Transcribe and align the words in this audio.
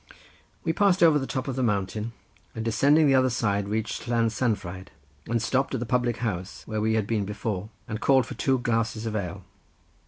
We 0.63 0.73
passed 0.73 1.03
over 1.03 1.19
the 1.19 1.27
top 1.27 1.47
of 1.47 1.55
the 1.55 1.61
mountain, 1.61 2.11
and 2.55 2.65
descending 2.65 3.05
the 3.05 3.13
other 3.13 3.29
side, 3.29 3.67
reached 3.67 4.07
Llansanfraid, 4.07 4.87
and 5.27 5.39
stopped 5.39 5.75
at 5.75 5.79
the 5.79 5.85
public 5.85 6.17
house 6.25 6.63
where 6.65 6.81
we 6.81 6.95
had 6.95 7.05
been 7.05 7.23
before, 7.23 7.69
and 7.87 8.01
called 8.01 8.25
for 8.25 8.33
two 8.33 8.57
glasses 8.57 9.05
of 9.05 9.15
ale. 9.15 9.43